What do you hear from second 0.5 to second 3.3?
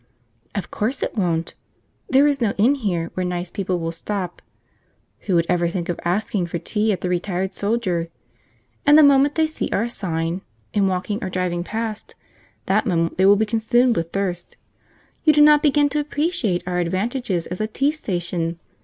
"Of course it won't. There is no inn here where